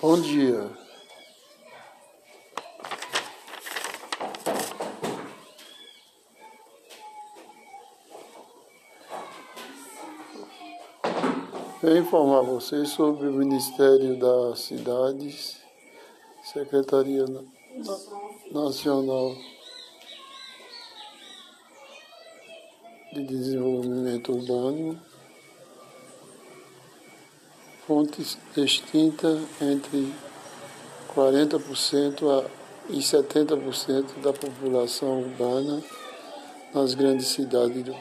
Bom 0.00 0.20
dia. 0.20 0.70
Venho 11.82 11.98
informar 11.98 12.42
vocês 12.42 12.90
sobre 12.90 13.26
o 13.26 13.32
Ministério 13.32 14.16
das 14.16 14.60
Cidades, 14.60 15.60
Secretaria 16.44 17.24
Nacional 18.52 19.34
de 23.12 23.24
Desenvolvimento 23.24 24.32
Urbano, 24.32 25.13
fontes 27.86 28.38
extintas 28.56 29.40
entre 29.60 30.12
40% 31.14 32.44
e 32.90 32.98
70% 32.98 34.20
da 34.22 34.32
população 34.32 35.20
urbana 35.20 35.82
nas 36.72 36.94
grandes 36.94 37.28
cidades 37.28 37.82
do, 37.84 37.92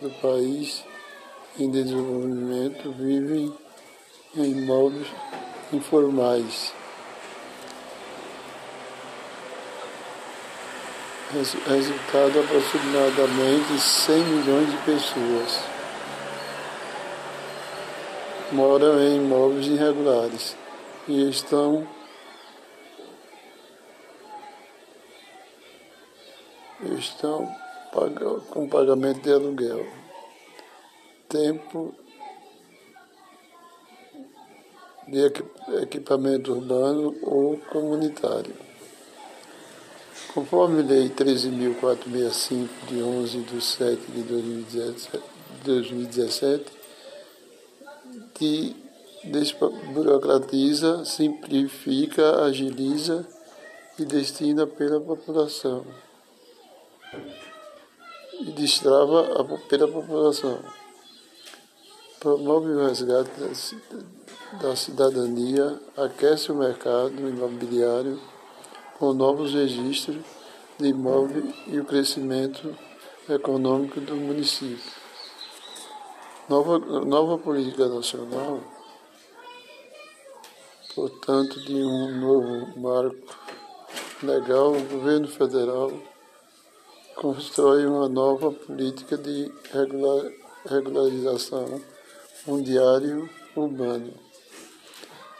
do 0.00 0.10
país 0.20 0.84
em 1.58 1.70
desenvolvimento 1.70 2.92
vivem 2.92 3.52
em 4.36 4.50
imóveis 4.50 5.08
informais. 5.72 6.72
Resultado 11.66 12.40
aproximadamente 12.40 13.78
100 13.78 14.24
milhões 14.24 14.70
de 14.70 14.76
pessoas 14.78 15.77
moram 18.52 19.00
em 19.00 19.16
imóveis 19.16 19.66
irregulares 19.66 20.56
e 21.06 21.28
estão 21.28 21.86
estão 26.98 27.52
com 28.50 28.68
pagamento 28.68 29.22
de 29.22 29.32
aluguel 29.32 29.84
tempo 31.28 31.94
de 35.06 35.32
equipamento 35.82 36.52
urbano 36.52 37.14
ou 37.22 37.58
comunitário. 37.70 38.54
Conforme 40.34 40.82
Lei 40.82 41.08
13.465, 41.08 42.68
de 42.88 43.02
11 43.02 43.38
de 43.40 43.60
7 43.60 44.00
de 44.12 44.22
2017, 45.64 46.77
que 48.34 48.76
desburocratiza, 49.24 51.04
simplifica, 51.04 52.44
agiliza 52.44 53.26
e 53.98 54.04
destina 54.04 54.66
pela 54.66 55.00
população. 55.00 55.84
E 58.40 58.52
destrava 58.52 59.40
a, 59.40 59.58
pela 59.68 59.88
população 59.88 60.58
promove 62.20 62.70
o 62.70 62.86
resgate 62.86 63.30
da 64.60 64.74
cidadania, 64.74 65.78
aquece 65.96 66.50
o 66.50 66.54
mercado 66.54 67.28
imobiliário 67.28 68.18
com 68.98 69.12
novos 69.12 69.54
registros 69.54 70.16
de 70.78 70.88
imóveis 70.88 71.54
e 71.68 71.78
o 71.78 71.84
crescimento 71.84 72.76
econômico 73.28 74.00
do 74.00 74.16
município. 74.16 75.07
Nova, 76.48 76.78
nova 76.78 77.36
política 77.36 77.86
nacional, 77.88 78.58
portanto, 80.94 81.60
de 81.60 81.74
um 81.74 82.18
novo 82.18 82.80
marco 82.80 83.36
legal, 84.22 84.72
o 84.72 84.82
governo 84.82 85.28
federal 85.28 85.92
constrói 87.16 87.84
uma 87.84 88.08
nova 88.08 88.50
política 88.50 89.18
de 89.18 89.52
regular, 89.74 90.32
regularização 90.64 91.82
fundiário 92.44 93.28
urbano, 93.54 94.14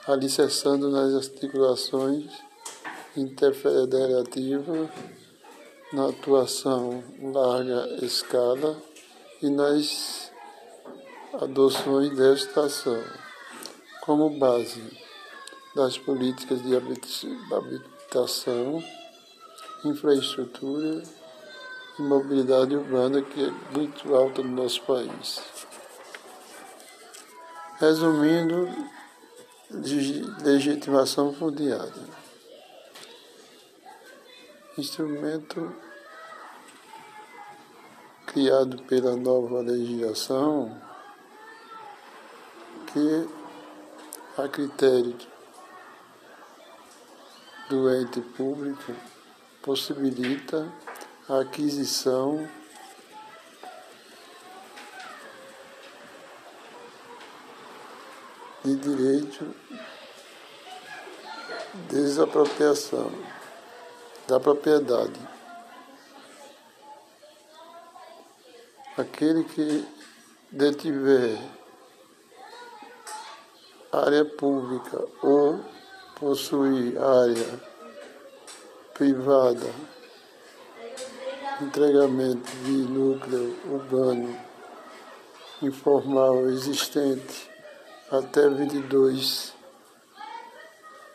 alicerçando 0.07 0.91
nas 0.91 1.15
articulações 1.15 2.31
interfederativas, 3.17 4.91
na 5.91 6.11
atuação 6.11 7.03
larga 7.33 8.05
escala 8.05 8.77
e 9.41 9.49
nas 9.49 10.28
adoções 11.41 12.17
desta 12.17 12.63
ação, 12.65 13.01
como 14.01 14.39
base 14.39 14.83
das 15.75 15.97
políticas 15.97 16.61
de 16.63 16.75
habitação, 17.55 18.83
infraestrutura 19.85 21.01
e 21.97 22.03
mobilidade 22.03 22.75
urbana 22.75 23.23
que 23.23 23.45
é 23.45 23.51
muito 23.73 24.13
alta 24.17 24.43
no 24.43 24.51
nosso 24.51 24.83
país. 24.83 25.41
Resumindo, 27.79 28.69
legitimação 30.43 31.33
fundiária. 31.33 32.19
Instrumento 34.77 35.73
criado 38.27 38.83
pela 38.85 39.15
nova 39.15 39.61
legislação 39.61 40.88
a 44.37 44.49
critério 44.49 45.17
do 47.69 47.93
ente 47.95 48.21
público, 48.21 48.95
possibilita 49.63 50.73
a 51.29 51.41
aquisição 51.41 52.49
de 58.65 58.75
direito 58.77 59.55
desapropriação 61.89 63.11
da 64.27 64.41
propriedade. 64.41 65.21
Aquele 68.97 69.45
que 69.45 69.87
detiver 70.51 71.58
área 73.93 74.25
pública 74.25 75.01
ou 75.23 75.61
possuir 76.19 76.99
área 76.99 77.61
privada, 78.95 79.71
entregamento 81.61 82.51
de 82.65 82.73
núcleo 82.73 83.55
urbano 83.71 84.37
informal 85.63 86.49
existente 86.51 87.49
até 88.11 88.49
22 88.49 89.53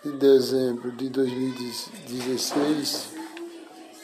de 0.03 0.11
dezembro 0.11 0.91
de 0.91 1.09
2016 1.09 3.13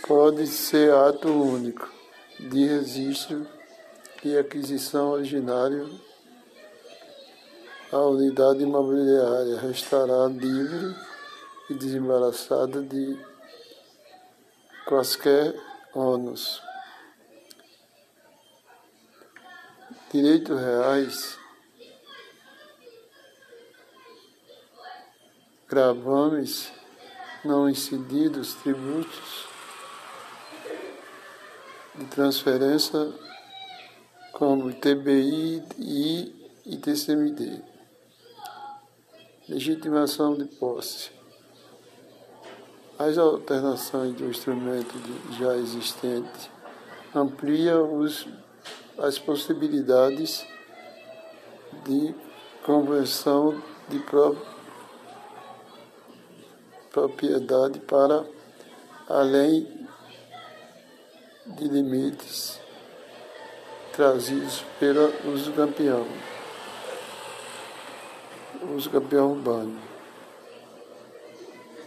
pode 0.07 0.47
ser 0.47 0.91
ato 0.93 1.27
único 1.27 1.91
de 2.39 2.65
registro 2.65 3.45
e 4.23 4.37
aquisição 4.37 5.11
originário 5.11 5.89
a 7.91 7.97
unidade 7.97 8.61
imobiliária 8.61 9.59
restará 9.59 10.27
livre 10.27 10.95
e 11.69 11.73
desembaraçada 11.73 12.83
de 12.83 13.19
quaisquer 14.85 15.55
ônus. 15.93 16.61
Direitos 20.11 20.59
reais 20.59 21.39
gravames 25.67 26.71
não 27.43 27.69
incididos, 27.69 28.53
tributos 28.55 29.47
de 31.95 32.05
transferência 32.05 33.13
como 34.33 34.73
TBI 34.73 35.63
e 36.65 36.77
TCMD. 36.77 37.68
Legitimação 39.49 40.35
de 40.35 40.45
posse. 40.45 41.09
As 42.99 43.17
alternações 43.17 44.13
do 44.13 44.25
instrumento 44.25 44.93
já 45.39 45.57
existente 45.57 46.51
amplia 47.15 47.81
os, 47.81 48.27
as 48.99 49.17
possibilidades 49.17 50.45
de 51.83 52.13
conversão 52.63 53.59
de 53.89 53.97
próprio 53.97 54.45
propriedade 56.91 57.79
para 57.79 58.23
além 59.07 59.87
de 61.47 61.67
limites 61.67 62.59
trazidos 63.93 64.63
pelo 64.79 65.11
uso 65.33 65.51
campeão. 65.53 66.05
Uso 68.75 68.89
campeão 68.89 69.31
urbano, 69.31 69.77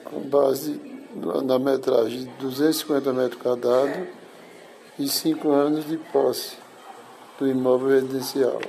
com 0.04 0.20
base 0.20 0.80
na 1.44 1.58
metragem 1.58 2.20
de 2.20 2.30
250 2.40 3.12
metros 3.12 3.42
quadrados 3.42 4.08
e 4.98 5.08
5 5.08 5.50
anos 5.50 5.86
de 5.86 5.96
posse 5.96 6.56
do 7.38 7.46
imóvel 7.46 7.88
residencial. 7.88 8.60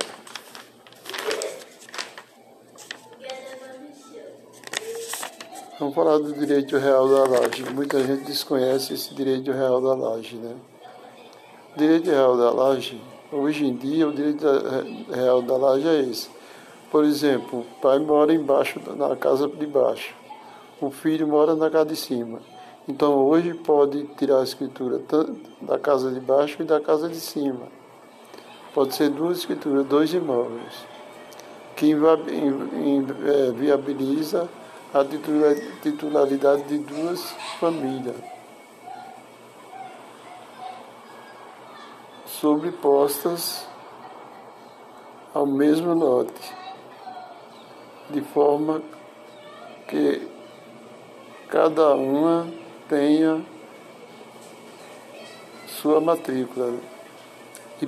Vamos 5.79 5.95
falar 5.95 6.17
do 6.17 6.33
direito 6.33 6.77
real 6.77 7.09
da 7.09 7.23
laje. 7.27 7.63
Muita 7.73 8.01
gente 8.03 8.23
desconhece 8.23 8.93
esse 8.93 9.13
direito 9.13 9.51
real 9.51 9.81
da 9.81 9.93
laje, 9.93 10.37
né? 10.37 10.55
Direito 11.75 12.09
real 12.09 12.37
da 12.37 12.51
laje, 12.51 13.01
hoje 13.31 13.65
em 13.65 13.75
dia, 13.75 14.07
o 14.07 14.13
direito 14.13 14.45
real 15.11 15.41
da 15.41 15.57
laje 15.57 15.87
é 15.87 16.01
esse. 16.01 16.29
Por 16.93 17.05
exemplo, 17.05 17.61
o 17.61 17.81
pai 17.81 17.97
mora 17.97 18.31
embaixo, 18.31 18.79
na 18.95 19.15
casa 19.15 19.47
de 19.47 19.65
baixo. 19.65 20.13
O 20.79 20.91
filho 20.91 21.27
mora 21.27 21.55
na 21.55 21.67
casa 21.67 21.87
de 21.87 21.95
cima. 21.95 22.39
Então, 22.87 23.15
hoje 23.25 23.51
pode 23.55 24.03
tirar 24.15 24.41
a 24.41 24.43
escritura 24.43 25.01
da 25.59 25.79
casa 25.79 26.11
de 26.11 26.19
baixo 26.19 26.61
e 26.61 26.65
da 26.65 26.79
casa 26.79 27.09
de 27.09 27.19
cima. 27.19 27.67
Pode 28.75 28.93
ser 28.93 29.09
duas 29.09 29.39
escrituras, 29.39 29.87
dois 29.87 30.13
imóveis, 30.13 30.85
que 31.75 31.93
é, 31.93 33.51
viabiliza 33.53 34.47
a 34.93 35.03
titularidade 35.81 36.63
de 36.65 36.77
duas 36.77 37.31
famílias 37.59 38.17
sobrepostas 42.27 43.67
ao 45.33 45.47
mesmo 45.47 45.95
lote, 45.95 46.62
de 48.09 48.21
forma 48.21 48.81
que 49.87 50.27
cada 51.49 51.95
uma 51.95 52.47
tenha 52.87 53.43
sua 55.67 55.99
matrícula 55.99 56.73
e 57.81 57.87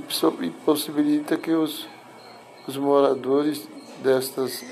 possibilita 0.66 1.38
que 1.38 1.52
os, 1.52 1.88
os 2.68 2.76
moradores 2.78 3.68
destas 4.04 4.64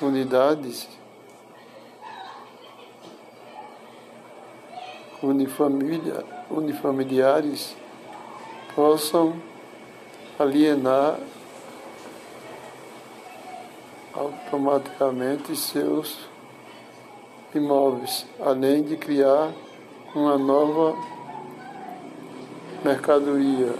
unidades 0.00 0.88
unifamília, 5.24 6.24
unifamiliares 6.50 7.74
possam 8.74 9.34
alienar 10.38 11.18
automaticamente 14.14 15.56
seus 15.56 16.18
imóveis, 17.54 18.26
além 18.40 18.82
de 18.82 18.96
criar 18.96 19.52
uma 20.14 20.38
nova 20.38 20.96
mercadoria 22.84 23.74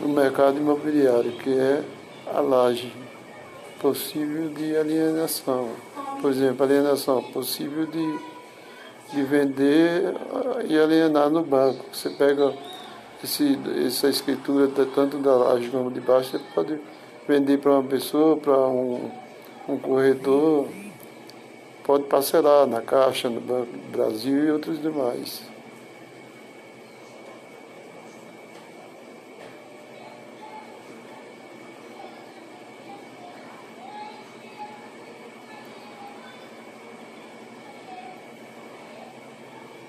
no 0.00 0.08
mercado 0.08 0.58
imobiliário, 0.58 1.32
que 1.32 1.50
é 1.50 1.84
a 2.34 2.40
laje 2.40 2.92
possível 3.80 4.48
de 4.50 4.76
alienação. 4.76 5.70
Por 6.20 6.30
exemplo, 6.30 6.64
alienação 6.64 7.22
possível 7.22 7.86
de 7.86 8.32
de 9.12 9.22
vender 9.22 10.14
e 10.68 10.78
alienar 10.78 11.28
no 11.28 11.42
banco. 11.42 11.84
Você 11.92 12.10
pega 12.10 12.52
esse, 13.22 13.58
essa 13.86 14.08
escritura 14.08 14.68
tanto 14.68 15.18
da 15.18 15.34
laje 15.34 15.68
como 15.68 15.90
de 15.90 16.00
baixo, 16.00 16.30
você 16.30 16.40
pode 16.54 16.80
vender 17.26 17.58
para 17.58 17.72
uma 17.72 17.82
pessoa, 17.82 18.36
para 18.36 18.58
um, 18.58 19.10
um 19.68 19.78
corretor, 19.78 20.68
pode 21.84 22.04
parcelar 22.04 22.66
na 22.66 22.80
Caixa, 22.80 23.28
no 23.28 23.40
Banco 23.40 23.72
do 23.72 23.92
Brasil 23.92 24.46
e 24.46 24.50
outros 24.50 24.80
demais. 24.80 25.42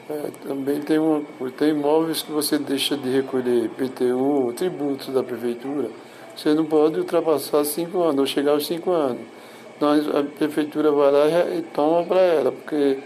É, 0.09 0.31
também 0.45 0.81
tem, 0.81 0.99
uma, 0.99 1.23
tem 1.57 1.69
imóveis 1.69 2.21
que 2.21 2.31
você 2.31 2.59
deixa 2.59 2.95
de 2.95 3.09
recolher 3.09 3.65
IPTU, 3.65 4.53
tributos 4.55 5.07
da 5.07 5.23
prefeitura, 5.23 5.89
você 6.35 6.53
não 6.53 6.65
pode 6.65 6.99
ultrapassar 6.99 7.63
cinco 7.63 8.01
anos, 8.01 8.19
ou 8.19 8.25
chegar 8.25 8.51
aos 8.51 8.65
cinco 8.65 8.91
anos. 8.91 9.21
Então 9.75 9.89
a 10.17 10.23
prefeitura 10.23 10.91
vai 10.91 11.11
lá 11.11 11.27
e 11.55 11.61
toma 11.61 12.03
para 12.03 12.19
ela, 12.19 12.51
porque 12.51 12.99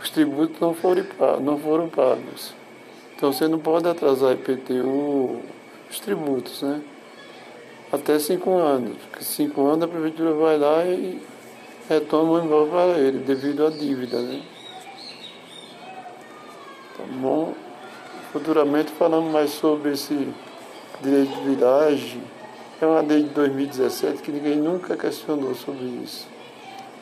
os 0.00 0.10
tributos 0.10 0.60
não 0.60 0.74
foram, 0.74 1.04
não 1.40 1.58
foram 1.58 1.88
pagos. 1.88 2.54
Então 3.16 3.32
você 3.32 3.48
não 3.48 3.58
pode 3.58 3.88
atrasar 3.88 4.32
IPTU, 4.32 5.40
os 5.90 6.00
tributos, 6.00 6.62
né? 6.62 6.80
Até 7.92 8.18
cinco 8.18 8.56
anos. 8.56 8.96
Porque 9.10 9.24
cinco 9.24 9.66
anos 9.66 9.84
a 9.84 9.88
prefeitura 9.88 10.32
vai 10.32 10.58
lá 10.58 10.84
e 10.84 11.22
retoma 11.88 12.32
o 12.32 12.38
imóvel 12.38 12.66
para 12.68 12.98
ele, 12.98 13.18
devido 13.18 13.66
à 13.66 13.70
dívida, 13.70 14.20
né? 14.20 14.42
Tá 16.96 17.04
bom? 17.20 17.54
Futuramente 18.32 18.90
falamos 18.92 19.32
mais 19.32 19.50
sobre 19.50 19.92
esse 19.92 20.28
direito 21.00 21.32
de 21.34 21.48
viragem. 21.48 22.22
É 22.84 22.86
uma 22.86 23.00
lei 23.00 23.22
de 23.22 23.30
2017 23.30 24.20
que 24.20 24.30
ninguém 24.30 24.56
nunca 24.56 24.94
questionou 24.94 25.54
sobre 25.54 25.86
isso. 26.04 26.26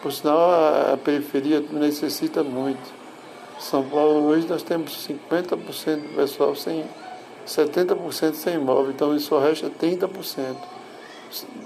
Por 0.01 0.13
sinal, 0.13 0.39
a, 0.93 0.97
periferia 0.97 1.61
necessita 1.73 2.45
muito. 2.45 2.89
São 3.59 3.83
Paulo 3.83 4.29
hoje 4.29 4.47
nós 4.47 4.63
temos 4.63 5.09
50% 5.09 5.57
do 5.57 6.15
pessoal 6.15 6.55
sem 6.55 6.85
70% 7.45 8.35
sem 8.35 8.55
imóvel, 8.55 8.93
então 8.93 9.17
isso 9.17 9.27
só 9.27 9.41
resta 9.41 9.69
30%. 9.69 10.55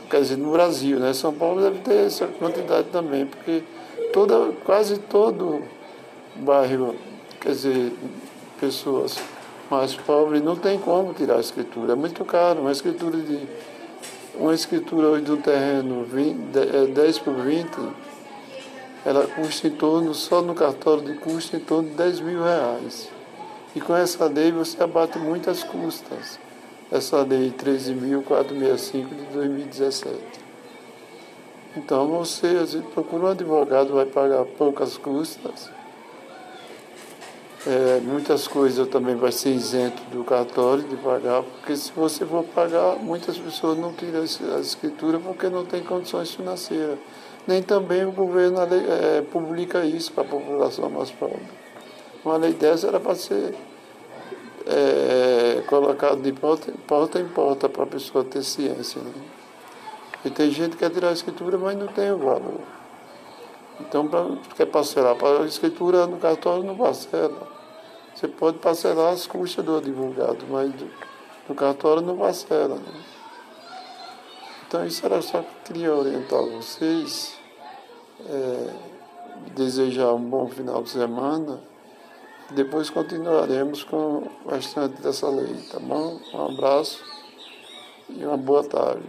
Quer 0.09 0.23
dizer, 0.23 0.39
no 0.39 0.51
Brasil, 0.51 0.99
né? 0.99 1.13
São 1.13 1.35
Paulo 1.35 1.61
deve 1.61 1.81
ter 1.81 2.07
essa 2.07 2.27
quantidade 2.27 2.89
também, 2.89 3.27
porque 3.27 3.65
toda, 4.15 4.51
quase 4.65 4.97
todo 4.97 5.63
bairro 6.37 6.95
Quer 7.39 7.51
dizer, 7.51 7.93
pessoas 8.59 9.19
mais 9.71 9.95
pobres 9.95 10.41
não 10.41 10.57
tem 10.57 10.79
como 10.79 11.13
tirar 11.13 11.37
a 11.37 11.41
escritura. 11.41 11.93
É 11.93 11.97
muito 11.97 12.25
caro. 12.25 12.63
Uma 12.63 12.73
escritura 12.73 13.19
de. 13.19 13.76
Uma 14.39 14.53
escritura 14.55 15.09
hoje 15.09 15.25
de 15.25 15.33
um 15.33 15.41
terreno 15.41 16.05
20, 16.05 16.37
10 16.93 17.17
é, 17.17 17.21
por 17.21 17.35
20, 17.37 17.69
ela 19.05 19.27
custa 19.29 19.67
em 19.67 19.71
torno, 19.71 20.15
só 20.15 20.43
no 20.43 20.55
cartório 20.55 21.05
de 21.05 21.15
custo, 21.15 21.57
em 21.57 21.61
torno 21.61 21.89
de 21.89 21.95
10 21.97 22.21
mil 22.21 22.43
reais. 22.43 23.09
E 23.75 23.81
com 23.81 23.97
essa 23.97 24.27
lei 24.27 24.53
você 24.53 24.83
abate 24.83 25.19
muitas 25.19 25.65
custas. 25.65 26.39
Essa 26.93 27.23
lei 27.23 27.51
13.465 27.51 29.09
de 29.09 29.25
2017. 29.33 30.19
Então 31.75 32.07
você, 32.07 32.49
às 32.49 32.75
vezes, 32.75 32.87
procura 32.93 33.25
um 33.25 33.29
advogado, 33.29 33.95
vai 33.95 34.07
pagar 34.07 34.45
poucas 34.45 34.99
custas 34.99 35.71
é, 37.67 38.01
muitas 38.01 38.47
coisas 38.47 38.87
também 38.87 39.17
vai 39.17 39.33
ser 39.33 39.51
isento 39.51 40.01
do 40.13 40.23
cartório 40.23 40.85
de 40.85 40.97
pagar, 40.97 41.43
porque 41.43 41.77
se 41.77 41.91
você 41.91 42.25
for 42.25 42.45
pagar, 42.45 42.95
muitas 42.97 43.37
pessoas 43.37 43.77
não 43.77 43.93
tiram 43.93 44.21
a 44.21 44.61
escritura 44.61 45.19
porque 45.19 45.49
não 45.49 45.65
tem 45.65 45.83
condições 45.83 46.33
financeiras. 46.33 46.97
Nem 47.45 47.63
também 47.63 48.05
o 48.05 48.13
governo 48.13 48.59
é, 48.61 49.21
publica 49.23 49.85
isso 49.85 50.13
para 50.13 50.23
a 50.23 50.27
população 50.27 50.89
mais 50.89 51.11
pobre. 51.11 51.43
Uma 52.25 52.37
lei 52.37 52.53
dessa 52.53 52.87
era 52.87 53.01
para 53.01 53.17
ser 53.17 53.53
é, 54.65 55.63
colocada 55.67 56.17
de 56.17 56.33
porta, 56.33 56.73
porta 56.87 57.19
em 57.19 57.27
porta 57.29 57.69
para 57.69 57.83
a 57.83 57.87
pessoa 57.87 58.23
ter 58.25 58.45
ciência. 58.45 59.01
Né? 59.01 59.13
E 60.25 60.31
tem 60.31 60.51
gente 60.53 60.73
que 60.73 60.79
quer 60.79 60.91
tirar 60.91 61.09
a 61.09 61.13
escritura, 61.13 61.59
mas 61.59 61.77
não 61.77 61.89
tem 61.89 62.13
o 62.13 62.19
valor. 62.19 62.61
Então, 63.81 64.09
quer 64.57 64.67
parcelar 64.67 65.17
para 65.17 65.43
a 65.43 65.47
escritura 65.47 66.07
no 66.07 66.17
cartório, 66.17 66.63
não 66.63 66.77
parcela. 66.77 67.56
Você 68.17 68.29
pode 68.29 68.57
parcelar 68.61 69.13
as 69.13 69.27
custas 69.27 69.63
do 69.63 69.77
advogado, 69.77 70.47
mas 70.49 70.73
no 71.47 71.55
cartório 71.55 72.01
não 72.01 72.17
parcela. 72.17 72.77
Né? 72.77 73.05
Então 74.67 74.87
isso 74.87 75.05
era 75.05 75.21
só 75.21 75.43
que 75.43 75.49
eu 75.49 75.63
queria 75.65 75.95
orientar 75.95 76.43
vocês, 76.43 77.39
é, 78.25 78.75
desejar 79.55 80.15
um 80.15 80.31
bom 80.31 80.49
final 80.49 80.83
de 80.83 80.89
semana. 80.89 81.61
Depois 82.53 82.89
continuaremos 82.89 83.85
com 83.85 84.27
o 84.47 84.49
restante 84.49 85.03
dessa 85.03 85.29
lei, 85.29 85.55
tá 85.71 85.79
bom? 85.79 86.19
Um 86.33 86.47
abraço 86.47 87.05
e 88.09 88.25
uma 88.25 88.39
boa 88.39 88.65
tarde. 88.65 89.05